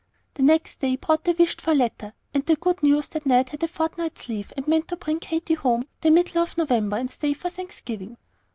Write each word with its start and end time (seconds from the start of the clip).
The 0.33 0.41
next 0.41 0.79
day 0.79 0.95
brought 0.95 1.25
the 1.25 1.33
wished 1.37 1.61
for 1.61 1.75
letter, 1.75 2.13
and 2.33 2.43
the 2.43 2.55
good 2.55 2.81
news 2.81 3.05
that 3.09 3.27
Ned 3.27 3.49
had 3.49 3.61
a 3.61 3.67
fortnight's 3.67 4.27
leave, 4.29 4.51
and 4.57 4.67
meant 4.67 4.87
to 4.87 4.95
bring 4.95 5.19
Katy 5.19 5.53
home 5.53 5.87
the 6.01 6.09
middle 6.09 6.41
of 6.41 6.57
November, 6.57 6.97
and 6.97 7.11
stay 7.11 7.33
for 7.33 7.49
Thanksgiving. 7.51 8.17